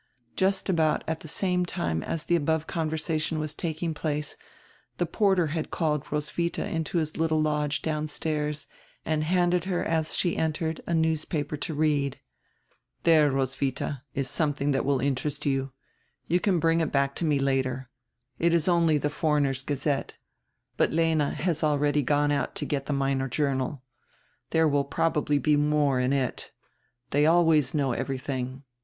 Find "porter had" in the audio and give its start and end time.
5.05-5.69